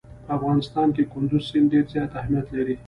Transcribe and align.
په 0.25 0.31
افغانستان 0.37 0.87
کې 0.95 1.03
کندز 1.13 1.43
سیند 1.51 1.67
ډېر 1.73 1.85
زیات 1.93 2.11
اهمیت 2.19 2.47
لري. 2.55 2.75